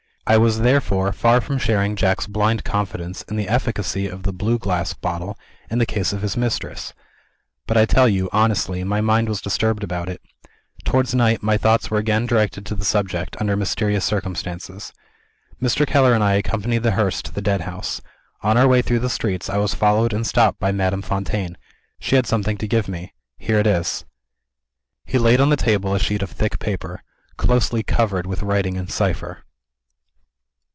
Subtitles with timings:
[0.27, 4.57] I was, therefore, far from sharing Jack's blind confidence in the efficacy of the blue
[4.57, 5.37] glass bottle,
[5.69, 6.93] in the case of his mistress.
[7.67, 10.21] But I tell you, honestly, my mind was disturbed about it.
[10.85, 14.93] Towards night, my thoughts were again directed to the subject, under mysterious circumstances.
[15.61, 15.85] Mr.
[15.85, 17.99] Keller and I accompanied the hearse to the Deadhouse.
[18.41, 21.57] On our way through the streets, I was followed and stopped by Madame Fontaine.
[21.99, 23.11] She had something to give me.
[23.37, 24.05] Here it is."
[25.03, 27.03] He laid on the table a sheet of thick paper,
[27.35, 29.43] closely covered with writing in cipher.